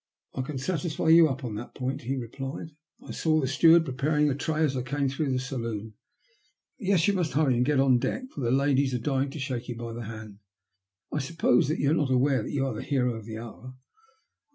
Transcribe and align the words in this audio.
"I 0.33 0.41
can 0.41 0.57
satisfy 0.57 1.09
you 1.09 1.27
up 1.29 1.43
on 1.45 1.53
that 1.57 1.75
point," 1.75 2.01
he 2.01 2.15
replied." 2.17 2.69
I 3.07 3.11
saw 3.11 3.39
the 3.39 3.45
steward 3.45 3.85
preparing 3.85 4.27
the 4.27 4.33
tray 4.33 4.63
as 4.63 4.75
I 4.75 4.81
came 4.81 5.07
through 5.07 5.31
the 5.31 5.37
saloon. 5.37 5.93
Tes, 6.79 7.07
you 7.07 7.13
must 7.13 7.33
hurry 7.33 7.53
up 7.53 7.57
and 7.57 7.63
get 7.67 7.79
on 7.79 7.99
deck, 7.99 8.23
for 8.31 8.41
the 8.41 8.49
ladies 8.49 8.95
are 8.95 8.97
dying 8.97 9.29
to 9.29 9.37
shake 9.37 9.69
you 9.69 9.75
by 9.75 9.93
the 9.93 10.05
hand. 10.05 10.39
I 11.11 11.19
suppose 11.19 11.69
you're 11.69 11.93
not 11.93 12.09
aware 12.09 12.41
that 12.41 12.51
you 12.51 12.65
are 12.65 12.73
the 12.73 12.81
hero 12.81 13.13
of 13.13 13.25
the 13.25 13.37
hour 13.37 13.75